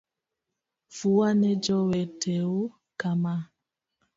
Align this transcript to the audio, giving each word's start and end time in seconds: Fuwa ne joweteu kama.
Fuwa 0.95 1.29
ne 1.33 1.49
joweteu 1.63 2.55
kama. 2.99 3.35